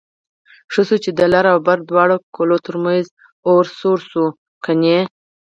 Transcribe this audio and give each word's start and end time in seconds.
ښه 0.71 0.81
شو 0.87 0.97
چې 1.03 1.11
د 1.19 1.21
لر 1.33 1.45
او 1.53 1.59
بر 1.67 1.79
دواړو 1.89 2.15
کلو 2.35 2.57
ترمنځ 2.65 3.05
اور 3.49 3.65
سوړ 3.79 3.99
شو 4.11 4.25
کني... 4.65 4.99